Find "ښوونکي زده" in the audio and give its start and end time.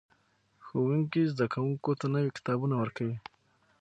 0.65-1.45